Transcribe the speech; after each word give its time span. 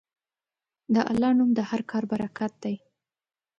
د 0.93 0.95
الله 1.11 1.31
نوم 1.37 1.49
د 1.55 1.59
هر 1.69 1.81
کار 1.91 2.03
برکت 2.11 2.53
دی. 2.63 2.75